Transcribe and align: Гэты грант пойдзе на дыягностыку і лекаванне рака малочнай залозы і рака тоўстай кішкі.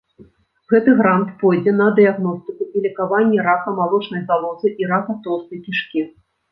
Гэты 0.71 0.95
грант 1.01 1.29
пойдзе 1.43 1.73
на 1.83 1.87
дыягностыку 2.01 2.63
і 2.75 2.85
лекаванне 2.89 3.47
рака 3.51 3.69
малочнай 3.83 4.21
залозы 4.33 4.67
і 4.83 4.93
рака 4.95 5.21
тоўстай 5.29 5.57
кішкі. 5.71 6.01